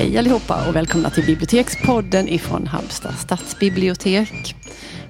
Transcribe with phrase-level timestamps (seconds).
[0.00, 4.54] Hej allihopa och välkomna till Bibliotekspodden ifrån Halmstad stadsbibliotek.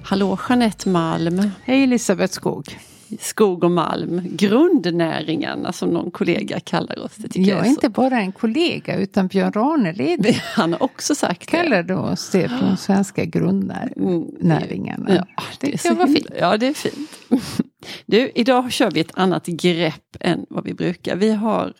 [0.03, 1.51] Hallå Jeanette Malm.
[1.63, 2.65] Hej Elisabeth Skog.
[3.19, 7.15] Skog och malm, grundnäringarna som någon kollega kallar oss.
[7.15, 10.39] Det jag är inte bara en kollega utan Björn Ranelid.
[10.43, 11.95] Han har också sagt kallar det.
[11.95, 15.09] oss det de svenska grundnäringarna.
[15.09, 16.27] Mm, ja, det, det var fint.
[16.39, 17.09] Ja, det är fint.
[18.05, 21.15] Du, idag kör vi ett annat grepp än vad vi brukar.
[21.15, 21.73] Vi har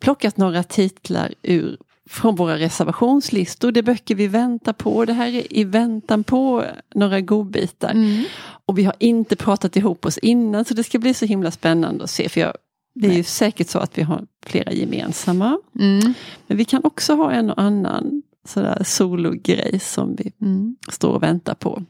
[0.00, 1.76] plockat några titlar ur
[2.10, 3.72] från våra reservationslistor.
[3.72, 5.04] Det är böcker vi väntar på.
[5.04, 6.64] Det här är i väntan på
[6.94, 7.90] några godbitar.
[7.90, 8.24] Mm.
[8.66, 12.04] Och vi har inte pratat ihop oss innan så det ska bli så himla spännande
[12.04, 12.28] att se.
[12.28, 12.52] För jag,
[12.94, 13.16] det är Nej.
[13.16, 15.58] ju säkert så att vi har flera gemensamma.
[15.80, 16.14] Mm.
[16.46, 20.76] Men vi kan också ha en och annan sådär sologrej som vi mm.
[20.88, 21.82] står och väntar på.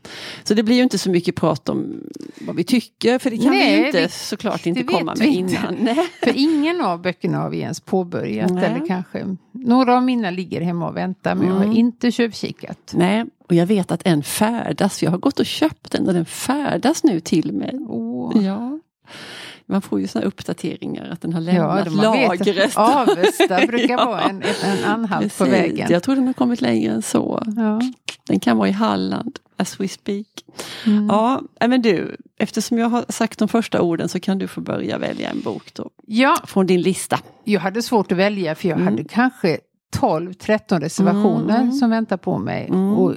[0.44, 2.00] Så det blir ju inte så mycket prat om
[2.40, 5.28] vad vi tycker för det kan Nej, vi ju inte vi, såklart inte komma med
[5.28, 5.74] innan.
[5.80, 6.08] Nej.
[6.22, 8.64] För ingen av böckerna har vi ens påbörjat Nej.
[8.64, 11.48] eller kanske några av mina ligger hemma och väntar men mm.
[11.48, 11.76] jag har mm.
[11.76, 12.92] inte tjuvkikat.
[12.96, 15.02] Nej, och jag vet att en färdas.
[15.02, 17.74] Jag har gått och köpt den och den färdas nu till mig.
[17.74, 18.44] Oh.
[18.44, 18.78] Ja.
[19.70, 22.76] Man får ju sådana uppdateringar att den har lämnat ja, lagret.
[22.76, 25.38] Avesta brukar ja, vara en, en anhalt precis.
[25.38, 25.86] på vägen.
[25.90, 27.42] Jag tror den har kommit längre än så.
[27.56, 27.80] Ja.
[28.26, 30.26] Den kan vara i Halland, as we speak.
[30.86, 31.06] Mm.
[31.06, 34.98] Ja, men du, eftersom jag har sagt de första orden så kan du få börja
[34.98, 35.90] välja en bok då.
[36.06, 36.36] Ja.
[36.46, 37.20] Från din lista.
[37.44, 38.92] Jag hade svårt att välja för jag mm.
[38.92, 39.58] hade kanske
[39.96, 41.72] 12-13 reservationer mm.
[41.72, 42.66] som väntar på mig.
[42.68, 42.92] Mm.
[42.92, 43.16] Och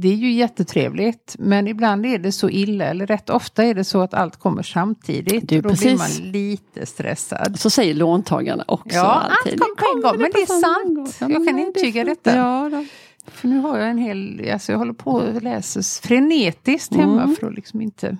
[0.00, 3.84] det är ju jättetrevligt men ibland är det så illa eller rätt ofta är det
[3.84, 5.48] så att allt kommer samtidigt.
[5.48, 5.84] Du, då precis.
[5.84, 7.60] blir man lite stressad.
[7.60, 8.96] Så säger låntagarna också.
[8.96, 9.52] Ja, alltid.
[9.52, 10.22] allt kommer på en gång.
[10.22, 11.16] Men det är sant.
[11.20, 12.36] Ja, jag kan intyga det detta.
[12.36, 12.84] Ja, då.
[13.30, 17.36] För nu har jag en hel, alltså jag håller på och läser frenetiskt hemma mm.
[17.36, 18.16] för att liksom inte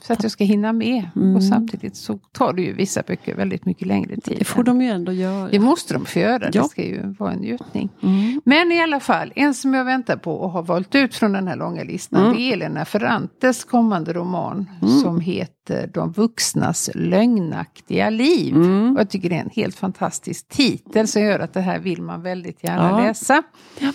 [0.00, 1.08] så att jag ska hinna med.
[1.16, 1.36] Mm.
[1.36, 4.36] Och samtidigt så tar det ju vissa böcker väldigt mycket längre tid.
[4.38, 5.48] Det får de ju ändå göra.
[5.48, 6.50] Det måste de få göra.
[6.52, 6.62] Ja.
[6.62, 7.88] Det ska ju vara en njutning.
[8.02, 8.40] Mm.
[8.44, 11.48] Men i alla fall, en som jag väntar på och har valt ut från den
[11.48, 12.22] här långa listan.
[12.22, 12.36] Mm.
[12.36, 14.70] Det är Elena Ferrantes kommande roman.
[14.82, 14.94] Mm.
[14.94, 18.56] Som heter De vuxnas lögnaktiga liv.
[18.56, 18.94] Mm.
[18.94, 22.02] Och jag tycker det är en helt fantastisk titel som gör att det här vill
[22.02, 23.06] man väldigt gärna ja.
[23.06, 23.42] läsa.
[23.78, 23.92] Ja.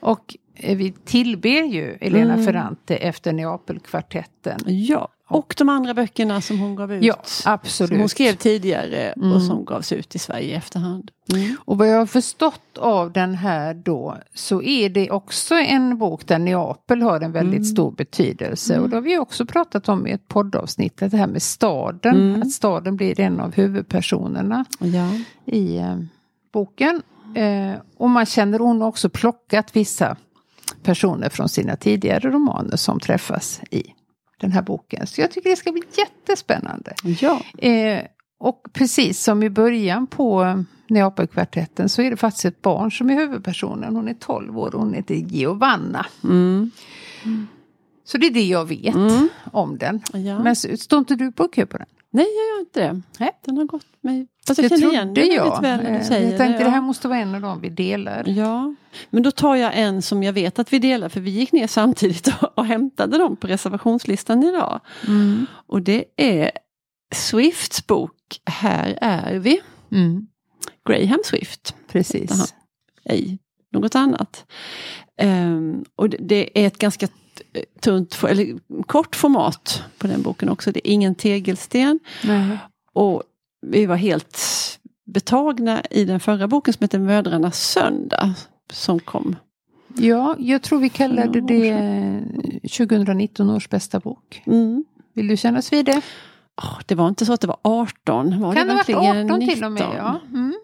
[0.00, 2.46] Och vi tillber ju Elena mm.
[2.46, 4.60] Ferrante efter Neapelkvartetten.
[4.66, 7.04] Ja, och de andra böckerna som hon gav ut.
[7.04, 7.88] Ja, absolut.
[7.88, 9.32] Som hon skrev tidigare mm.
[9.32, 11.10] och som gavs ut i Sverige i efterhand.
[11.32, 11.56] Mm.
[11.64, 16.26] Och vad jag har förstått av den här då så är det också en bok
[16.26, 17.64] där Neapel har en väldigt mm.
[17.64, 18.78] stor betydelse.
[18.78, 22.30] Och det har vi också pratat om i ett poddavsnitt, det här med staden.
[22.30, 22.42] Mm.
[22.42, 25.10] Att staden blir en av huvudpersonerna ja.
[25.44, 25.98] i eh,
[26.52, 27.02] boken.
[27.34, 30.16] Eh, och man känner hon har också plockat vissa
[30.82, 33.82] personer från sina tidigare romaner som träffas i
[34.40, 35.06] den här boken.
[35.06, 36.94] Så jag tycker det ska bli jättespännande.
[37.04, 37.40] Ja.
[37.58, 38.04] Eh,
[38.38, 43.14] och precis som i början på Neapelkvartetten så är det faktiskt ett barn som är
[43.14, 43.96] huvudpersonen.
[43.96, 46.06] Hon är 12 år och hon heter Giovanna.
[46.24, 46.70] Mm.
[48.04, 49.28] Så det är det jag vet mm.
[49.52, 50.00] om den.
[50.12, 50.42] Ja.
[50.42, 51.86] Men står inte du på kö på den?
[52.10, 53.02] Nej, jag gör inte det.
[53.18, 53.30] Nej.
[53.44, 54.26] Den har gått mig...
[54.46, 55.62] Fast jag det känner igen det jag.
[55.62, 56.64] väl när du säger jag tänkte det.
[56.64, 58.24] det här måste vara en av dem vi delar.
[58.28, 58.74] Ja,
[59.10, 61.66] men då tar jag en som jag vet att vi delar för vi gick ner
[61.66, 64.80] samtidigt och, och hämtade dem på reservationslistan idag.
[65.06, 65.46] Mm.
[65.66, 66.50] Och det är
[67.14, 69.60] Swifts bok Här är vi.
[69.92, 70.26] Mm.
[70.88, 71.74] Graham Swift.
[71.88, 72.54] Precis.
[73.04, 73.38] Ej
[73.72, 74.46] något annat.
[75.22, 77.08] Um, och det, det är ett ganska
[77.80, 80.72] tunt, eller kort format på den boken också.
[80.72, 82.00] Det är ingen tegelsten.
[82.24, 82.58] Nej.
[82.92, 83.22] Och
[83.66, 84.38] vi var helt
[85.06, 88.34] betagna i den förra boken som heter Mödrarnas söndag.
[88.72, 89.36] Som kom.
[89.96, 92.22] Ja, jag tror vi kallade det
[92.62, 94.42] 2019 års bästa bok.
[94.46, 94.84] Mm.
[95.12, 96.02] Vill du kännas vid det?
[96.62, 98.40] Oh, det var inte så att det var 18.
[98.40, 99.82] Var kan det, det ha varit 18 till och med?
[99.96, 100.20] Ja.
[100.32, 100.54] Mm.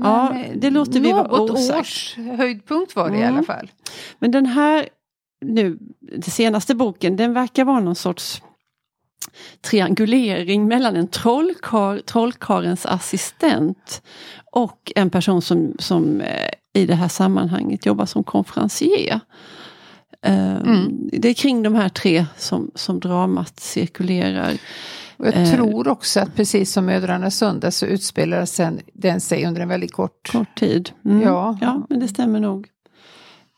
[0.00, 1.80] ja, det låter vi vara osagt.
[1.80, 3.22] Års höjdpunkt var det mm.
[3.22, 3.70] i alla fall.
[4.18, 4.88] Men den här
[5.40, 8.42] nu, den senaste boken, den verkar vara någon sorts
[9.60, 14.02] triangulering mellan en trollkar, trollkarens assistent
[14.52, 19.20] och en person som, som eh, i det här sammanhanget jobbar som konferencier.
[20.22, 21.08] Eh, mm.
[21.12, 24.52] Det är kring de här tre som, som dramat cirkulerar.
[25.16, 28.46] Och jag eh, tror också att precis som Mödrarnas söndag så utspelar
[28.92, 30.90] den sig under en väldigt kort, kort tid.
[31.04, 31.22] Mm.
[31.22, 31.58] Ja.
[31.60, 32.68] ja, men det stämmer nog.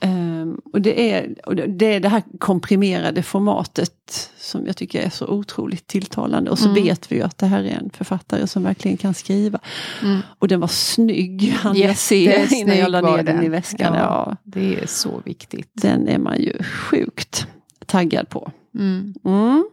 [0.04, 5.10] Um, och det är, och det är det här komprimerade formatet som jag tycker är
[5.10, 6.50] så otroligt tilltalande.
[6.50, 6.84] Och så mm.
[6.84, 9.58] vet vi ju att det här är en författare som verkligen kan skriva.
[10.02, 10.20] Mm.
[10.38, 13.24] Och den var snygg, han jag se innan jag la ner den.
[13.26, 13.94] den i väskan.
[13.94, 15.70] Ja, ja, Det är så viktigt.
[15.72, 17.46] Den är man ju sjukt
[17.86, 18.50] taggad på.
[18.74, 19.14] Mm.
[19.24, 19.68] mm.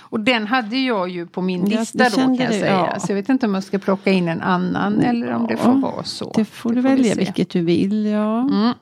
[0.00, 2.90] Och den hade jag ju på min Ja, lista det då kan jag det, säga.
[2.94, 3.00] ja.
[3.00, 5.72] Så jag vet inte om jag ska plocka in en annan eller om det får
[5.72, 6.32] Ja, vara så.
[6.34, 7.20] Det får du vi välja se.
[7.20, 8.06] vilket du vill.
[8.06, 8.72] Ja, Mm.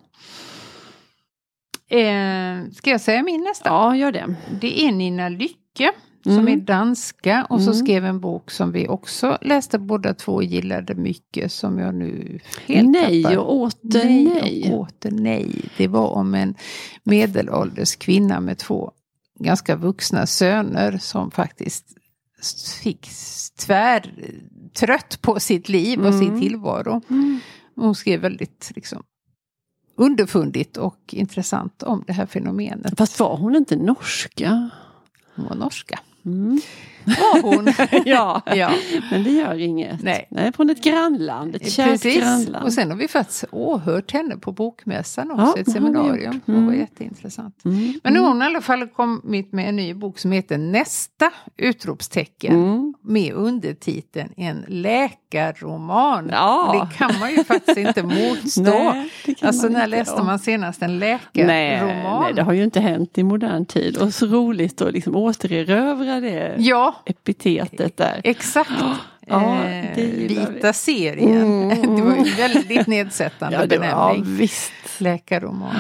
[1.91, 3.69] Eh, ska jag säga min nästa?
[3.69, 4.35] ja gör det.
[4.61, 5.93] Det är Nina Lycke
[6.25, 6.49] som Mm.
[6.49, 7.85] är danska och så Mm.
[7.85, 12.39] skrev en bok som vi också läste båda två och gillade mycket som jag nu
[12.67, 13.37] helt nej tappar.
[13.39, 14.25] och åter nej.
[14.25, 14.73] nej.
[14.73, 15.51] och åter nej.
[15.77, 16.55] Det var om en
[17.03, 18.93] medelålders kvinna med två
[19.41, 21.87] ganska vuxna söner som faktiskt
[22.83, 23.09] fick
[23.67, 24.15] tvär
[24.75, 26.19] trött på sitt liv och Mm.
[26.21, 27.01] sin tillvaro.
[27.11, 27.41] Mm.
[27.77, 29.03] Hon skrev väldigt liksom,
[29.95, 32.99] underfundigt och intressant om det här fenomenet.
[32.99, 34.71] Fast var hon inte norska?
[35.35, 36.01] Hon var norska.
[36.27, 36.61] Mm.
[37.07, 37.73] Var hon?
[38.05, 38.71] ja, ja.
[39.11, 40.03] men det gör inget.
[40.03, 40.27] Nej.
[40.31, 42.19] Nej, från ett grannland, ett kärt Precis.
[42.23, 42.65] grannland.
[42.65, 46.33] Och sen har vi faktiskt åhört henne på Bokmässan också, Ja, ett seminarium.
[46.35, 46.43] gjort.
[46.47, 46.79] Det var Mm.
[46.81, 47.65] jätteintressant.
[47.65, 47.93] Mm.
[48.05, 51.31] Men nu har hon i alla fall kommit med en ny bok som heter Nästa!
[51.57, 52.55] utropstecken.
[52.55, 52.95] Mm.
[53.03, 56.29] Med undertiteln En läkarroman.
[56.33, 56.89] Ja.
[56.91, 58.63] Det kan man ju faktiskt inte motstå.
[58.63, 59.11] Nej,
[59.43, 62.23] alltså när läste man senast en Nej, läkarroman?
[62.23, 63.97] nej, det har ju inte hänt i modern tid.
[63.97, 68.21] Och så roligt att liksom återerövra det Ja, epitetet där.
[68.25, 68.71] exakt.
[69.27, 69.57] Ja,
[69.97, 70.27] gillar vi.
[70.27, 71.43] vita serien.
[71.43, 71.69] Mm.
[71.97, 74.37] Det var ju en väldigt nedsättande Ja, det var, ja, benämning.
[74.37, 74.73] visst.
[74.99, 75.77] Läkarroman.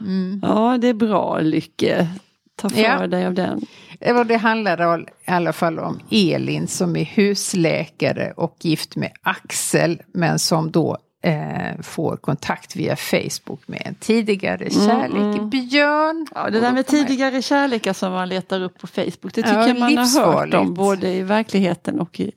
[0.00, 0.40] Mm.
[0.42, 2.08] Ja, det är bra Lycke.
[2.56, 3.06] Ta för Ja.
[3.06, 3.60] dig av den.
[4.00, 10.02] Eh, Det handlar i alla fall om Elin som är husläkare och gift med Axel
[10.14, 15.50] men som då eh, får kontakt via Facebook med en tidigare kärlek, mm.
[15.50, 16.26] Björn.
[16.34, 19.22] Ja, det där med tidigare kärlekar som man letar upp på Facebook.
[19.22, 22.32] Det tycker Ja, jag man har hört om både i verkligheten och i,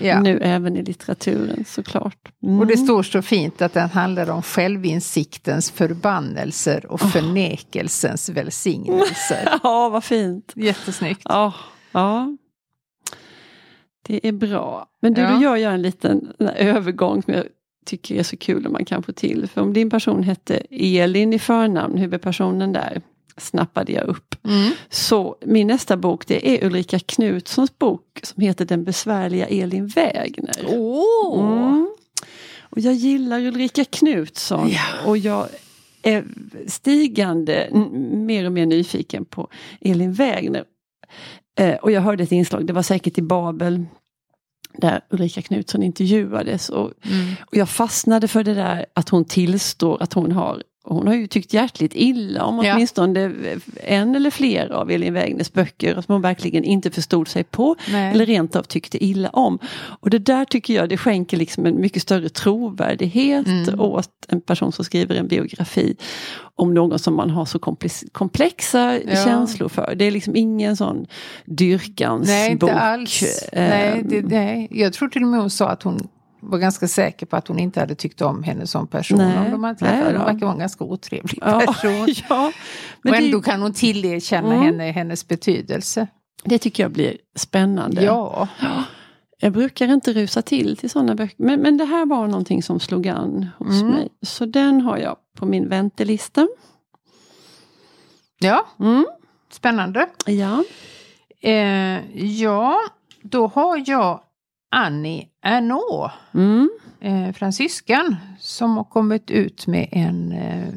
[0.00, 0.20] Ja.
[0.20, 2.28] nu även i litteraturen såklart.
[2.42, 2.60] Mm.
[2.60, 9.48] Och det står så fint att den handlar om självinsiktens förbannelser och förnekelsens välsignelser.
[9.62, 10.52] Ja, vad fint.
[10.56, 11.20] Jättesnyggt.
[11.24, 11.54] Ja,
[11.92, 12.36] ja.
[14.06, 14.86] Det är bra.
[15.02, 15.30] Men du, Ja.
[15.30, 17.44] då gör jag en liten en övergång som jag
[17.86, 19.48] tycker är så kul om man kan få till.
[19.48, 23.02] För om din person hette Elin i förnamn, huvudpersonen där,
[23.36, 24.34] snappade jag upp.
[24.44, 24.70] Mm.
[24.88, 30.66] Så min nästa bok det är Ulrika Knutssons bok som heter Den besvärliga Elin Wägner.
[30.68, 31.68] Åh!
[31.68, 31.90] Mm.
[32.60, 34.80] Och jag gillar Ulrika Knutsson Ja.
[35.06, 35.48] och jag
[36.02, 36.24] är
[36.66, 37.68] stigande
[38.12, 39.48] mer och mer nyfiken på
[39.80, 40.64] Elin Wägner.
[41.58, 43.84] Eh, och jag hörde ett inslag, det var säkert i Babel,
[44.78, 46.68] där Ulrika Knutsson intervjuades.
[46.68, 47.34] Och, Mm.
[47.46, 51.26] och jag fastnade för det där att hon tillstår att hon har hon har ju
[51.26, 52.74] tyckt hjärtligt illa om Ja.
[52.74, 53.32] åtminstone
[53.84, 58.12] en eller fler av Elin Wägners böcker som hon verkligen inte förstod sig på Nej.
[58.12, 59.58] eller rent av tyckte illa om.
[60.00, 63.80] Och det där tycker jag det skänker liksom en mycket större trovärdighet Mm.
[63.80, 65.96] åt en person som skriver en biografi
[66.54, 69.24] om någon som man har så komplex- komplexa Ja.
[69.24, 69.94] känslor för.
[69.96, 71.06] Det är liksom ingen sån
[71.44, 72.74] dyrkans Nej, inte bok.
[72.74, 73.22] alls.
[73.52, 74.68] Eh, Nej, det, nej.
[74.70, 76.08] Jag tror till och med hon sa att hon
[76.40, 79.18] var ganska säker på att hon inte hade tyckt om henne som person.
[79.18, 79.94] Nej, om de hade träffat.
[80.04, 80.16] nej.
[80.16, 82.06] Hon verkar vara en ganska otrevlig person.
[82.28, 82.52] ja,
[83.02, 84.62] men och det, ändå kan hon tillerkänna Mm.
[84.66, 86.06] henne hennes betydelse.
[86.44, 88.02] det tycker jag blir spännande.
[88.02, 88.48] Ja,
[89.40, 91.34] Jag brukar inte rusa till till sådana böcker.
[91.44, 93.88] Men, men det här var någonting som slog an hos Mm.
[93.88, 94.08] mig.
[94.22, 96.48] Så den har jag på min väntelista.
[98.38, 98.66] ja.
[98.80, 99.06] Mm.
[99.52, 100.06] spännande.
[100.26, 100.64] Ja.
[101.40, 102.78] Eh, ja,
[103.22, 104.20] då har jag
[104.78, 106.68] Annie Ernaux, Mm.
[107.00, 110.68] eh, fransyskan, som har kommit ut med en eh,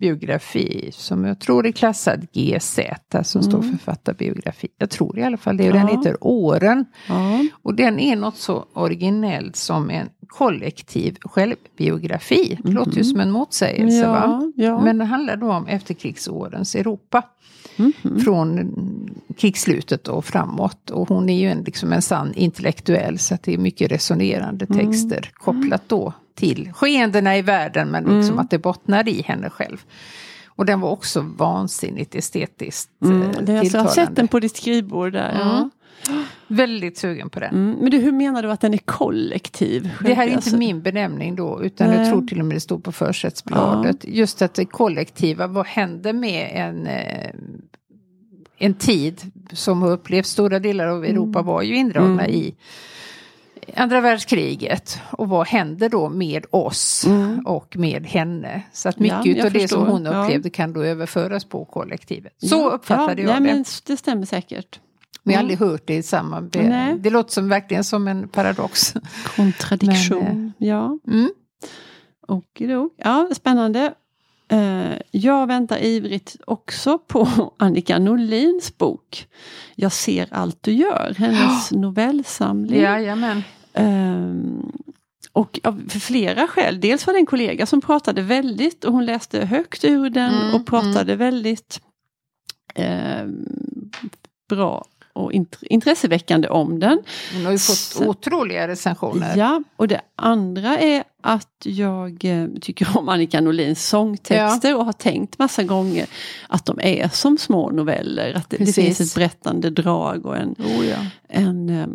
[0.00, 2.78] biografi som jag tror är klassad GZ,
[3.22, 3.70] som står Mm.
[3.78, 4.68] författarbiografi.
[4.78, 5.66] Jag tror i alla fall det.
[5.68, 5.96] Och den Ja.
[5.98, 6.84] heter Åren.
[7.08, 7.44] Ja.
[7.62, 12.58] Och den är något så originellt som en kollektiv självbiografi.
[12.64, 14.26] Det låter ju som en motsägelse va?
[14.26, 14.52] Mhm.
[14.56, 14.80] Ja, ja.
[14.80, 17.22] Men det handlar då om efterkrigsårens Europa.
[17.76, 18.20] Mhm.
[18.24, 18.70] Från
[19.36, 20.90] krigsslutet och framåt.
[20.90, 24.78] Och hon är ju en, liksom en sann intellektuell så det är mycket resonerande Mm.
[24.86, 28.18] texter kopplat då till skeendena i världen men Mm.
[28.18, 29.84] liksom att det bottnar i henne själv.
[30.48, 33.22] Och den var också vansinnigt estetiskt Mm.
[33.22, 33.90] eh, Det, alltså, jag har tilltalande.
[33.92, 35.36] sett den på ditt skrivbord där.
[35.40, 35.70] Ja.
[36.08, 36.24] Mm.
[36.48, 37.54] Väldigt sugen på den.
[37.54, 37.76] Mm.
[37.80, 39.90] Men du, hur menar du att den är kollektiv?
[40.04, 41.98] Det här är inte Alltså- min benämning då, utan Nej.
[41.98, 44.04] jag tror till och med det står på försättsbladet.
[44.08, 47.30] Just att det kollektiva, vad händer med en, eh,
[48.58, 49.20] en tid
[49.52, 52.34] som har upplevt stora delar av Europa var ju indragna Mm.
[52.36, 52.54] i
[53.76, 54.98] andra världskriget.
[55.12, 57.46] Och vad händer då med oss Mm.
[57.46, 58.62] och med henne?
[58.72, 60.24] Så att mycket Ja, av det som hon Ja.
[60.24, 62.32] upplevde kan då överföras på kollektivet.
[62.38, 63.54] Så Ja, uppfattade ja, jag nej, det.
[63.56, 64.80] Men det stämmer säkert.
[65.22, 65.52] Men jag har Mm.
[65.52, 66.40] aldrig hört det i samma...
[66.54, 66.98] Nej.
[66.98, 68.94] det låter som, verkligen som en paradox.
[69.36, 70.24] Kontradiktion.
[70.24, 70.98] Men, ja.
[71.06, 71.30] Mm.
[72.28, 72.92] Okidok.
[72.96, 73.94] Ja, spännande.
[74.48, 79.28] Eh, jag väntar ivrigt också på Annika Norlins bok.
[79.74, 82.80] Jag ser allt du gör, hennes novellsamling.
[82.80, 83.42] Jajamän.
[83.74, 84.72] Um,
[85.32, 86.80] och av flera skäl.
[86.80, 90.54] Dels var det en kollega som pratade väldigt och hon läste högt ur den mm,
[90.54, 91.18] och pratade mm.
[91.18, 91.80] väldigt
[92.74, 93.26] eh,
[94.48, 97.02] bra och intresseväckande om den.
[97.34, 99.36] Hon har ju fått Så, otroliga recensioner.
[99.36, 104.76] Ja, och det andra är att jag eh, tycker om Annika Norlins sångtexter ja.
[104.76, 106.06] och har tänkt massa gånger
[106.48, 108.34] att de är som små noveller.
[108.34, 110.96] Att det, det finns ett berättande drag och en, oh ja.
[111.28, 111.86] en, eh,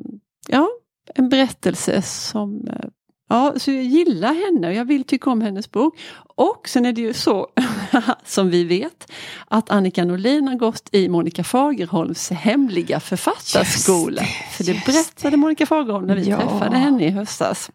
[0.48, 0.68] ja,
[1.16, 2.90] en berättelse som eh,
[3.30, 6.00] Ja, så jag gillar henne och jag vill tycka om hennes bok.
[6.36, 7.48] Och sen är det ju så,
[8.26, 9.12] som vi vet,
[9.48, 14.22] att Annika Norlin har gått i Monica Fagerholms hemliga författarskola.
[14.52, 16.38] För det berättade Monica Fagerholm när vi ja.
[16.38, 17.72] träffade henne i höstas.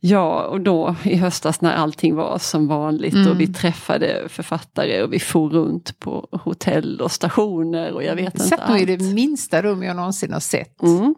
[0.00, 3.30] Ja, och då i höstas när allting var som vanligt mm.
[3.30, 8.34] och vi träffade författare och vi for runt på hotell och stationer och jag vet
[8.34, 8.82] inte Sätt allt.
[8.82, 10.82] i det minsta rum jag någonsin har sett.
[10.82, 11.14] Mm.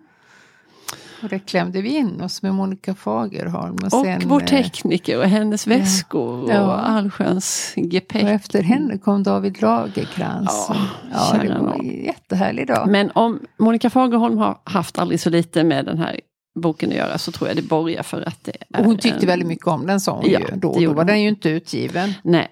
[1.22, 3.74] Och där klämde vi in oss med Monica Fagerholm.
[3.74, 6.62] Och, och sen, vår eh, tekniker och hennes väskor ja.
[6.62, 8.22] och allsköns gepäck.
[8.22, 10.66] Och efter henne kom David Lagerkrans.
[10.68, 10.76] Ja,
[11.12, 12.88] ja det var en jättehärlig dag.
[12.88, 16.20] Men om Monica Fagerholm har haft aldrig så lite med den här
[16.60, 18.80] boken att göra så tror jag det borgar för att det är...
[18.80, 19.26] Och hon tyckte en...
[19.26, 20.46] väldigt mycket om den sa hon ja, ju.
[20.56, 22.14] Då, då var den ju inte utgiven.
[22.22, 22.48] Nej.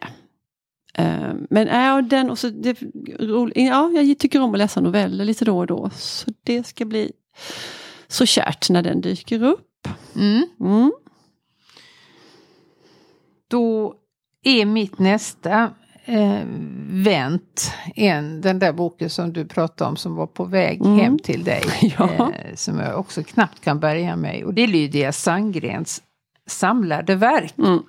[0.98, 2.76] Uh, men ja, den och så det,
[3.54, 5.90] ja, jag tycker om att läsa noveller lite då och då.
[5.94, 7.12] Så det ska bli
[8.08, 9.88] så kärt när den dyker upp.
[10.16, 10.46] Mm.
[10.60, 10.92] Mm.
[13.48, 13.94] Då
[14.42, 15.70] är mitt nästa
[16.04, 16.42] eh,
[16.88, 20.98] vänt en, den där boken som du pratade om som var på väg mm.
[20.98, 21.62] hem till dig.
[21.98, 22.32] Ja.
[22.32, 24.44] Eh, som jag också knappt kan bärga mig.
[24.44, 26.02] Och det är Lydia Sandgrens
[26.46, 27.58] samlade verk.
[27.58, 27.82] Mm.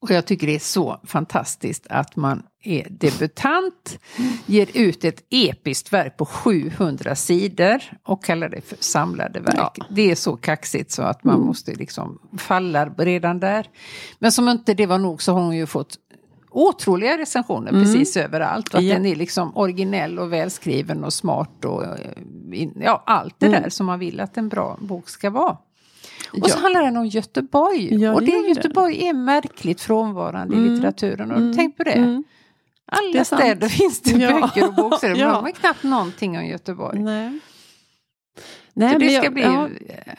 [0.00, 3.98] Och jag tycker det är så fantastiskt att man är debutant,
[4.46, 9.56] ger ut ett episkt verk på 700 sidor och kallar det för samlade verk.
[9.56, 9.86] Ja.
[9.90, 11.46] Det är så kaxigt så att man mm.
[11.46, 13.70] måste liksom falla redan där.
[14.18, 15.98] Men som inte det var nog så har hon ju fått
[16.50, 17.82] otroliga recensioner mm.
[17.82, 18.68] precis överallt.
[18.68, 18.94] Och att ja.
[18.94, 23.62] den är liksom originell och välskriven och smart och eh, ja, allt det mm.
[23.62, 25.56] där som man vill att en bra bok ska vara.
[26.42, 28.02] Och så handlar den om Göteborg.
[28.02, 30.66] Ja, och det Göteborg är märkligt frånvarande mm.
[30.66, 31.30] i litteraturen.
[31.30, 31.56] Och mm.
[31.56, 31.90] Tänk på det.
[31.90, 32.24] Mm.
[32.92, 34.40] Alla städer finns det ja.
[34.40, 35.26] böcker och bokstäder, ja.
[35.26, 36.98] men de har knappt någonting om Göteborg.
[36.98, 37.38] Nej.
[38.74, 39.68] Nej, så det ska jag, bli, ja,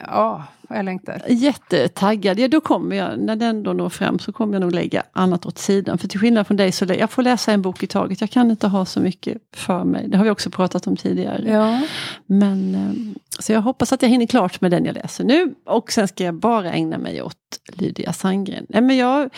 [0.00, 1.22] ja, jag längtar.
[1.28, 2.38] Jättetaggad.
[2.38, 5.46] Ja, då kommer jag, när den då når fram så kommer jag nog lägga annat
[5.46, 5.98] åt sidan.
[5.98, 8.20] För till skillnad från dig så jag får läsa en bok i taget.
[8.20, 10.08] Jag kan inte ha så mycket för mig.
[10.08, 11.50] Det har vi också pratat om tidigare.
[11.50, 11.80] Ja.
[12.26, 15.54] Men, ehm, så jag hoppas att jag hinner klart med den jag läser nu.
[15.64, 17.36] Och sen ska jag bara ägna mig åt
[17.72, 18.66] Lydia Sandgren.
[18.68, 19.30] Nej, men jag,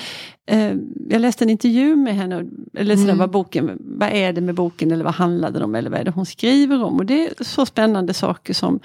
[0.47, 0.73] eh,
[1.09, 3.19] jag läste en intervju med henne, eller mm.
[3.19, 6.05] vad, boken, vad är det med boken eller vad handlar den om eller vad är
[6.05, 6.97] det hon skriver om.
[6.97, 8.81] Och det är så spännande saker som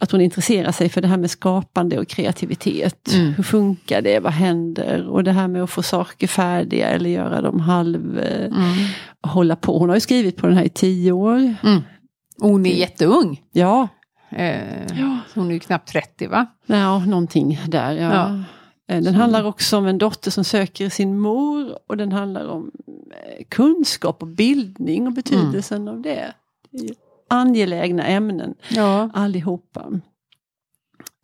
[0.00, 3.12] att hon intresserar sig för det här med skapande och kreativitet.
[3.12, 3.32] Mm.
[3.32, 4.20] Hur funkar det?
[4.20, 5.08] Vad händer?
[5.08, 8.18] Och det här med att få saker färdiga eller göra dem halv...
[8.18, 8.88] Eh, mm.
[9.22, 9.78] Hålla på.
[9.78, 11.54] Hon har ju skrivit på den här i tio år.
[11.62, 11.82] Mm.
[12.40, 13.42] Hon är jätteung.
[13.52, 13.88] Ja.
[14.30, 15.18] Eh, ja.
[15.34, 16.46] Hon är ju knappt 30 va?
[16.66, 17.92] Ja, någonting där.
[17.92, 18.12] Ja.
[18.14, 18.44] ja.
[18.94, 22.70] Eh, den handlar också om en dotter som söker sin mor och den handlar om
[23.10, 25.94] eh, kunskap och bildning och betydelsen mm.
[25.94, 26.32] av det.
[27.28, 29.10] Angelägna ämnen ja.
[29.14, 29.90] allihopa.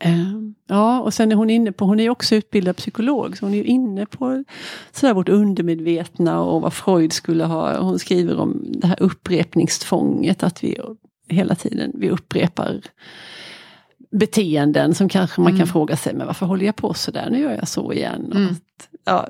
[0.07, 3.55] Uh, ja, och sen är hon inne på, hon är också utbildad psykolog, så hon
[3.55, 4.45] är inne på
[4.93, 7.79] sådär vårt undermedvetna och vad Freud skulle ha.
[7.79, 10.81] Hon skriver om det här upprepningstvånget, att vi
[11.29, 12.81] hela tiden vi upprepar
[14.11, 15.59] beteenden som kanske man mm.
[15.59, 18.33] kan fråga sig, men varför håller jag på sådär, nu gör jag så igen.
[18.35, 18.47] Mm.
[18.47, 19.29] Att, ja,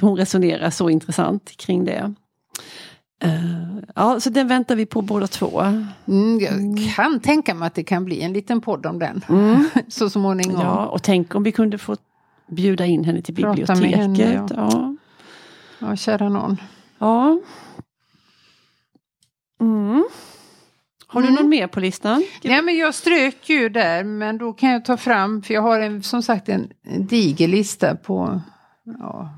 [0.00, 2.14] hon resonerar så intressant kring det.
[3.24, 5.60] Uh, ja, så den väntar vi på båda två.
[5.60, 6.76] Mm, jag mm.
[6.76, 9.24] kan tänka mig att det kan bli en liten podd om den.
[9.28, 9.68] Mm.
[9.88, 10.60] så småningom.
[10.60, 11.96] Ja, och tänk om vi kunde få
[12.48, 13.96] bjuda in henne till Prata biblioteket.
[13.96, 14.48] Henne, ja.
[14.56, 14.96] Ja.
[15.78, 16.56] ja, kära någon.
[16.98, 17.38] Ja.
[19.60, 20.04] Mm.
[21.06, 21.40] Har du mm.
[21.40, 22.24] någon mer på listan?
[22.42, 25.80] Nej men jag strök ju där men då kan jag ta fram, för jag har
[25.80, 28.40] en, som sagt en, en diger lista på
[29.00, 29.30] ja,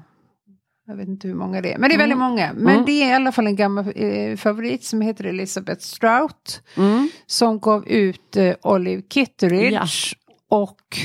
[0.89, 2.29] jag vet inte hur många det är, men det är väldigt mm.
[2.29, 2.53] många.
[2.53, 2.85] Men mm.
[2.85, 6.63] det är i alla fall en gammal eh, favorit som heter Elizabeth Strout.
[6.77, 7.09] Mm.
[7.27, 9.89] Som gav ut eh, Olive Kitteridge ja.
[10.49, 10.99] och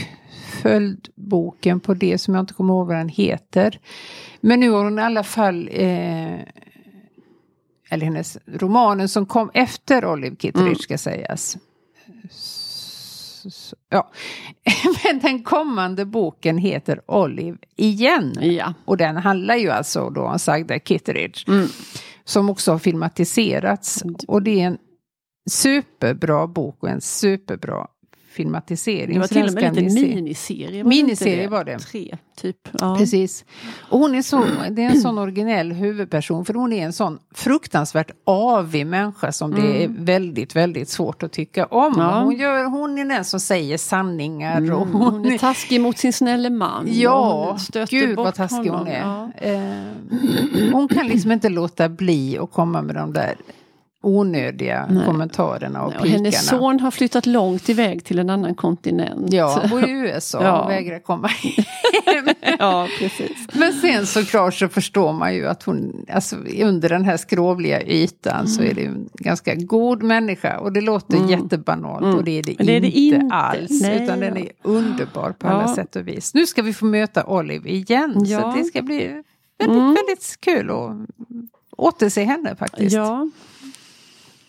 [0.62, 3.80] följdboken på det som jag inte kommer ihåg vad den heter.
[4.42, 6.40] Men nu har hon i alla fall eh,
[7.90, 10.76] eller hennes romanen som kom efter Olive Kitteridge mm.
[10.76, 11.58] ska sägas.
[13.90, 14.12] Ja.
[15.04, 18.34] Men den kommande boken heter Olive igen.
[18.40, 18.74] Ja.
[18.86, 21.44] Och den handlar ju alltså då om Sagda Kitteridge.
[21.48, 21.68] Mm.
[22.24, 24.04] Som också har filmatiserats.
[24.28, 24.78] Och det är en
[25.50, 27.88] superbra bok och en superbra
[28.32, 29.14] filmatisering.
[29.14, 30.16] Det var till och med ska lite ni se.
[30.16, 30.84] miniserie.
[30.84, 31.80] Var Miniserie det var det.
[31.80, 32.58] Tre, typ.
[32.80, 32.96] Ja.
[33.00, 33.46] Precis.
[33.90, 37.20] Och hon är så, det är en sån originell huvudperson för hon är en sån
[37.34, 41.94] fruktansvärt avig människa som det är väldigt, väldigt svårt att tycka om.
[41.94, 42.06] Mm.
[42.06, 42.22] Ja.
[42.24, 45.98] Hon, gör, hon är den som säger sanningar och Mm, hon, hon är taskig mot
[45.98, 46.88] sin snälle man.
[46.90, 47.58] Ja,
[47.90, 48.78] gud vad taskig honom.
[48.80, 49.00] hon är.
[49.00, 49.30] Ja.
[49.36, 53.36] Eh, hon kan liksom inte låta bli att komma med de där
[54.04, 55.06] onödiga Nej.
[55.06, 56.12] kommentarerna och Och pikarna.
[56.18, 59.34] hennes son har flyttat långt iväg till en annan kontinent.
[59.34, 60.62] Ja, han bor i USA Ja.
[60.64, 61.28] och vägrar komma
[62.06, 62.26] hem.
[62.60, 63.48] ja precis.
[63.54, 68.48] Men sen såklart så förstår man ju att hon, alltså under den här skrovliga ytan
[68.48, 70.58] så är det en ganska god människa.
[70.60, 73.36] Och det låter jättebanalt och det är det, det är det inte, inte.
[73.36, 73.82] alls.
[73.82, 74.42] Nej, utan den ja.
[74.42, 75.52] är underbar på Ja.
[75.52, 76.34] alla sätt och vis.
[76.34, 78.14] Nu ska vi få möta Olive igen.
[78.26, 78.42] Ja.
[78.42, 79.24] Så det ska bli
[79.60, 80.92] väldigt, väldigt kul att
[81.78, 82.96] återse henne faktiskt.
[82.96, 83.30] Ja,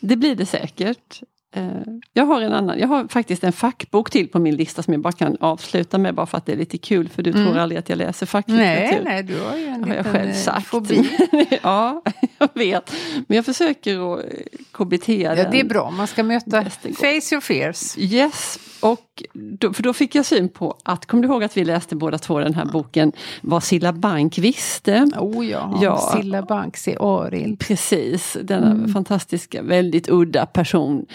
[0.02, 1.22] det blir det säkert.
[1.54, 1.64] Eh,
[2.12, 5.02] Jag har en annan, jag har faktiskt en fackbok till på min lista som jag
[5.02, 7.78] bara kan avsluta med bara för att det är lite kul för du tror aldrig
[7.78, 8.90] att jag läser facklitteratur.
[8.94, 10.66] Nej, nej, du har ju en Det har jag liten själv eh, sagt.
[10.66, 11.10] fobi.
[11.62, 12.02] ja,
[12.38, 12.92] jag vet.
[13.26, 14.24] Men jag försöker att
[14.72, 15.50] KBT Ja, den.
[15.50, 17.98] det är bra, man ska möta face your fears.
[17.98, 21.64] Yes, och då, för då fick jag syn på att, kommer du ihåg att vi
[21.64, 25.08] läste båda två den här boken Vad Silla Bank visste?
[25.18, 26.12] Oh ja, Ja.
[26.16, 27.58] Silla Banks i Arild.
[27.58, 31.06] Precis, denna fantastiska, väldigt udda person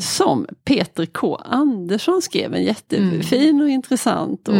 [0.00, 1.36] som Peter K.
[1.36, 4.54] Andersson skrev en jättefin och intressant och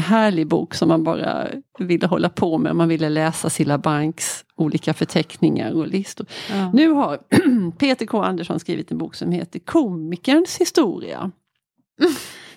[0.00, 2.76] härlig bok som man bara ville hålla på med.
[2.76, 6.26] Man ville läsa Silla Banks olika förteckningar och listor.
[6.50, 6.72] Ja.
[6.72, 7.18] Nu har
[7.78, 8.22] Peter K.
[8.22, 11.30] Andersson skrivit en bok som heter Komikerns historia.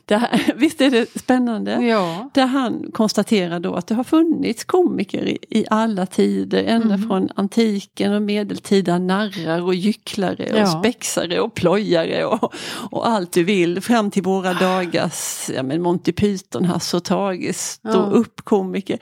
[0.05, 1.71] Det här, visst är det spännande?
[1.71, 2.29] Ja.
[2.33, 7.07] Där han konstaterar då att det har funnits komiker i, i alla tider, ända Mm.
[7.07, 10.65] från antiken och medeltida narrar och gycklare och Ja.
[10.79, 12.53] spexare och plojare och,
[12.91, 17.55] och allt du vill fram till våra dagars ja, men Monty Python, Hasse och Tage,
[17.55, 17.97] stå Ja.
[18.11, 18.99] upp komiker.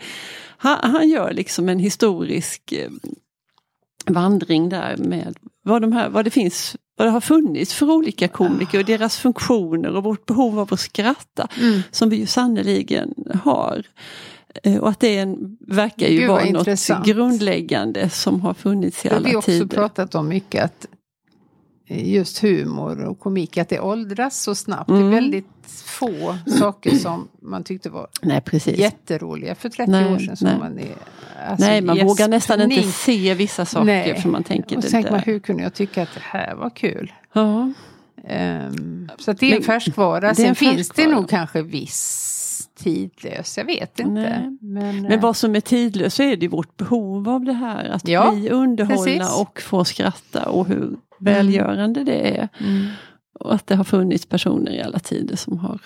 [0.58, 2.90] Han, han gör liksom en historisk eh,
[4.08, 8.28] vandring där med vad, de här, vad det finns vad det har funnits för olika
[8.28, 11.82] komiker och deras funktioner och vårt behov av att skratta Mm.
[11.92, 13.84] som vi ju sannoliken har.
[14.64, 17.06] Eh, Och att det är en, verkar ju vara något intressant.
[17.06, 19.78] grundläggande som har funnits i Det har vi alla också tider.
[19.78, 20.86] pratat om mycket att
[21.92, 24.90] just humor och komik, att det åldras så snabbt.
[24.90, 25.02] Mm.
[25.02, 25.48] Det är väldigt
[25.86, 28.78] få saker som man tyckte var Nej precis.
[28.80, 30.38] jätteroliga för 30 Nej, år sedan.
[30.38, 30.58] Som nej.
[30.60, 30.96] man är,
[31.48, 34.22] alltså, Nej man vågar nästan inte se vissa saker Nej.
[34.22, 37.14] för man tänker Och tänker man, hur kunde jag tycka att det här var kul?
[37.34, 37.72] Ja.
[38.28, 40.36] Ehm, så det är en färskvara.
[40.36, 44.12] Sen en finns det nog kanske viss tidlös, jag vet inte.
[44.12, 44.58] Nej.
[44.62, 47.90] Men, Men eh, vad som är tidlöst så är det vårt behov av det här.
[47.90, 49.40] Att Ja, bli underhållna precis.
[49.40, 52.50] och få skratta och hur välgörande det är.
[52.60, 52.88] mm.
[53.40, 55.80] Och att det har funnits personer i alla tider som har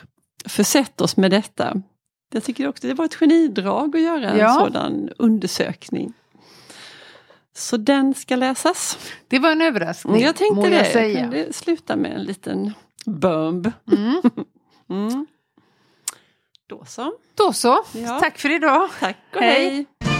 [0.45, 1.81] försett oss med detta.
[2.33, 4.53] Jag tycker också det var ett genidrag att göra en Ja.
[4.53, 6.13] sådan undersökning.
[7.55, 8.97] Så den ska läsas.
[9.27, 10.75] Det var en överraskning, Jag tänkte må det.
[10.75, 11.19] jag säga.
[11.19, 12.73] Kan det sluta med en liten
[13.05, 13.67] bump.
[13.91, 14.21] Mm.
[14.89, 15.25] Mm.
[16.67, 17.13] Då så.
[17.35, 18.19] Då så, Ja.
[18.19, 18.89] tack för idag.
[18.99, 19.69] Tack och Hej.
[19.99, 20.12] hej.